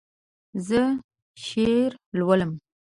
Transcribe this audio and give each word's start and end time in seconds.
زه 0.67 0.81
شعر 1.45 1.91
لولم 2.17 2.51